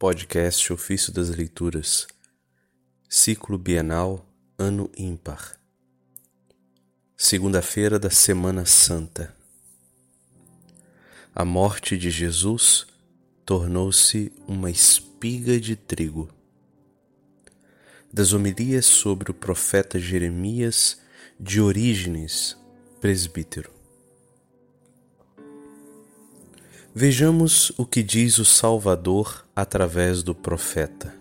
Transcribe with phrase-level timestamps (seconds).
[0.00, 2.06] Podcast Ofício das Leituras,
[3.08, 4.24] Ciclo Bienal,
[4.56, 5.58] Ano Ímpar.
[7.16, 9.34] Segunda-feira da Semana Santa.
[11.34, 12.86] A morte de Jesus
[13.44, 16.28] tornou-se uma espiga de trigo.
[18.12, 21.00] Das homilias sobre o profeta Jeremias
[21.40, 22.56] de Orígenes,
[23.00, 23.77] presbítero.
[26.94, 31.14] Vejamos o que diz o Salvador através do profeta.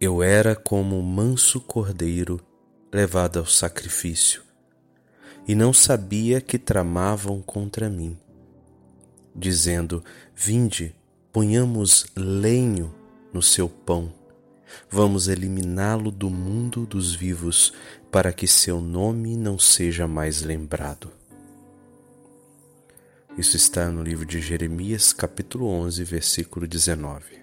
[0.00, 2.40] Eu era como um manso cordeiro
[2.92, 4.40] levado ao sacrifício,
[5.48, 8.16] e não sabia que tramavam contra mim,
[9.34, 10.02] dizendo:
[10.34, 10.94] Vinde,
[11.32, 12.94] ponhamos lenho
[13.32, 14.14] no seu pão,
[14.88, 17.72] vamos eliminá-lo do mundo dos vivos,
[18.12, 21.21] para que seu nome não seja mais lembrado.
[23.36, 27.40] Isso está no livro de Jeremias, capítulo 11, versículo 19.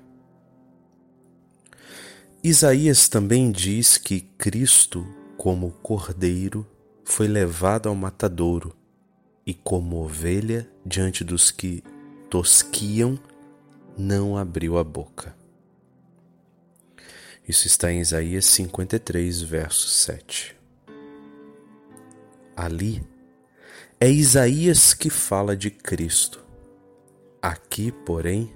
[2.44, 5.04] Isaías também diz que Cristo,
[5.36, 6.66] como cordeiro,
[7.04, 8.76] foi levado ao matadouro
[9.44, 11.84] e, como ovelha, diante dos que
[12.30, 13.18] tosquiam,
[13.98, 15.36] não abriu a boca.
[17.48, 20.56] Isso está em Isaías 53, verso 7.
[22.56, 23.02] Ali,
[24.02, 26.42] é Isaías que fala de Cristo.
[27.42, 28.54] Aqui, porém,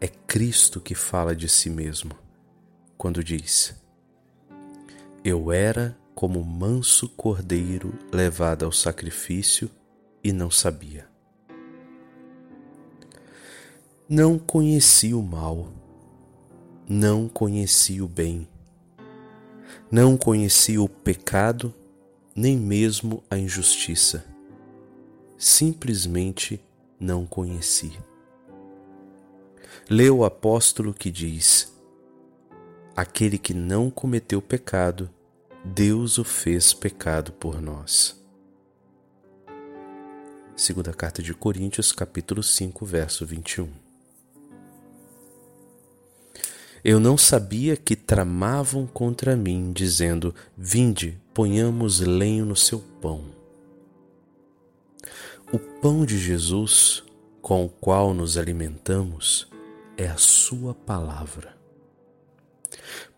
[0.00, 2.12] é Cristo que fala de si mesmo,
[2.96, 3.74] quando diz:
[5.24, 9.68] Eu era como manso cordeiro levado ao sacrifício
[10.22, 11.08] e não sabia.
[14.08, 15.72] Não conheci o mal,
[16.88, 18.46] não conheci o bem,
[19.90, 21.74] não conheci o pecado,
[22.36, 24.31] nem mesmo a injustiça
[25.42, 26.64] simplesmente
[27.00, 27.98] não conheci.
[29.90, 31.76] Lê o apóstolo que diz:
[32.94, 35.10] Aquele que não cometeu pecado,
[35.64, 38.16] Deus o fez pecado por nós.
[40.54, 43.68] Segunda carta de Coríntios, capítulo 5, verso 21.
[46.84, 53.41] Eu não sabia que tramavam contra mim, dizendo: Vinde, ponhamos lenho no seu pão.
[55.82, 57.02] Pão de Jesus,
[57.40, 59.48] com o qual nos alimentamos,
[59.96, 61.56] é a Sua palavra.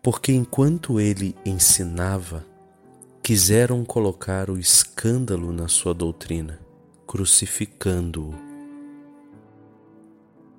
[0.01, 2.43] Porque enquanto ele ensinava,
[3.21, 6.59] quiseram colocar o escândalo na sua doutrina,
[7.05, 8.33] crucificando-o.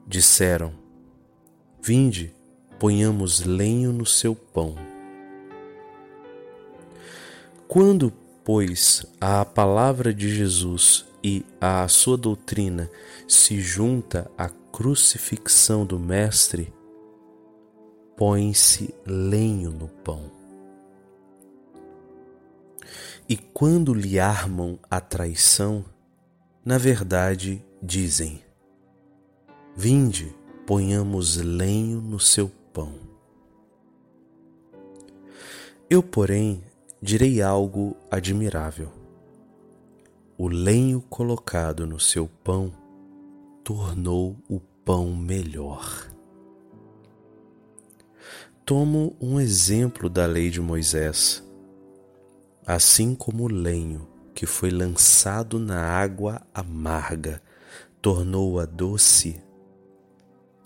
[0.06, 0.74] Disseram:
[1.82, 2.32] Vinde,
[2.78, 4.76] ponhamos lenho no seu pão.
[7.66, 8.12] Quando,
[8.44, 12.90] pois, a palavra de Jesus e a sua doutrina
[13.26, 16.72] se junta à crucifixão do Mestre,
[18.16, 20.30] põe-se lenho no pão.
[23.28, 25.84] E quando lhe armam a traição,
[26.64, 28.42] na verdade dizem:
[29.74, 30.34] Vinde,
[30.66, 32.94] ponhamos lenho no seu pão.
[35.88, 36.62] Eu, porém,
[37.00, 39.05] direi algo admirável
[40.38, 42.70] o lenho colocado no seu pão
[43.64, 46.10] tornou o pão melhor.
[48.64, 51.42] Tomo um exemplo da lei de Moisés.
[52.66, 57.40] Assim como o lenho que foi lançado na água amarga
[58.02, 59.42] tornou-a doce,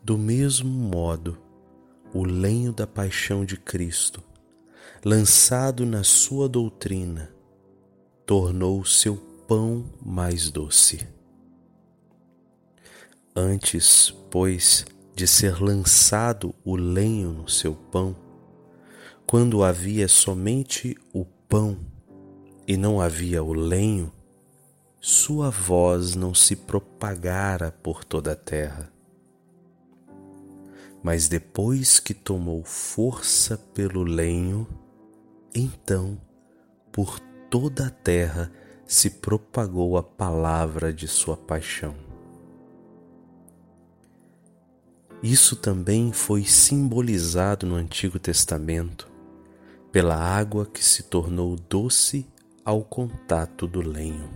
[0.03, 1.38] do mesmo modo,
[2.12, 4.20] o lenho da paixão de Cristo,
[5.04, 7.32] lançado na sua doutrina,
[8.26, 11.09] tornou seu pão mais doce.
[13.34, 18.15] Antes, pois, de ser lançado o lenho no seu pão,
[19.27, 21.77] quando havia somente o pão
[22.65, 24.12] e não havia o lenho,
[25.00, 28.89] sua voz não se propagara por toda a terra.
[31.03, 34.65] Mas depois que tomou força pelo lenho,
[35.53, 36.16] então
[36.92, 37.19] por
[37.51, 38.53] toda a terra
[38.91, 41.95] se propagou a palavra de sua paixão.
[45.22, 49.09] Isso também foi simbolizado no Antigo Testamento
[49.92, 52.27] pela água que se tornou doce
[52.65, 54.28] ao contato do lenho.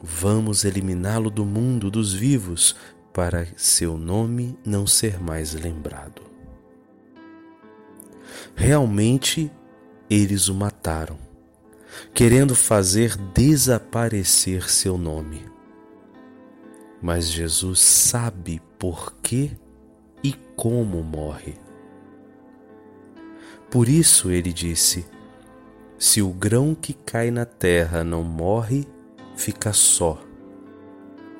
[0.00, 2.76] Vamos eliminá-lo do mundo dos vivos
[3.12, 6.22] para seu nome não ser mais lembrado.
[8.54, 9.50] Realmente
[10.08, 11.27] eles o mataram
[12.12, 15.46] querendo fazer desaparecer seu nome.
[17.00, 19.56] mas Jesus sabe por que
[20.22, 21.54] e como morre.
[23.70, 25.06] Por isso ele disse:
[25.98, 28.86] Se o grão que cai na terra não morre,
[29.36, 30.20] fica só,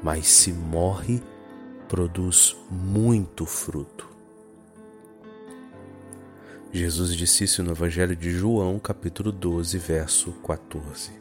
[0.02, 1.20] mas se morre,
[1.88, 4.08] produz muito fruto.
[6.70, 11.12] Jesus disse isso no Evangelho de João, capítulo 12, verso 14.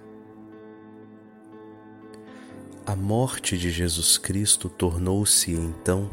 [2.85, 6.09] A morte de Jesus Cristo tornou-se então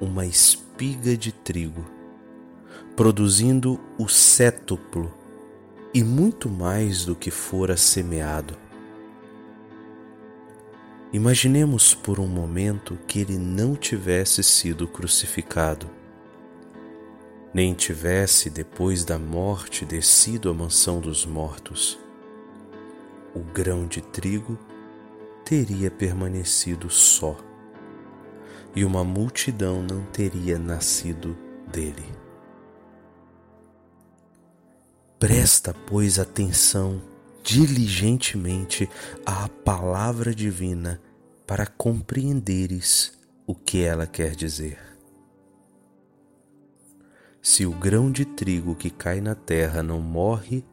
[0.00, 1.86] uma espiga de trigo,
[2.96, 5.14] produzindo o cétuplo
[5.94, 8.56] e muito mais do que fora semeado.
[11.12, 15.88] Imaginemos por um momento que ele não tivesse sido crucificado
[17.56, 21.98] nem tivesse, depois da morte, descido à mansão dos mortos,
[23.34, 24.58] o grão de trigo
[25.42, 27.34] teria permanecido só,
[28.74, 31.34] e uma multidão não teria nascido
[31.72, 32.04] dele.
[35.18, 37.00] Presta, pois, atenção
[37.42, 38.86] diligentemente
[39.24, 41.00] à palavra divina
[41.46, 44.85] para compreenderes o que ela quer dizer.
[47.40, 50.64] Se o grão de trigo que cai na terra não morre,